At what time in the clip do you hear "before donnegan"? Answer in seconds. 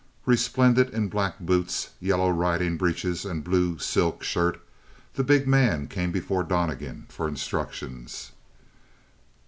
6.11-7.05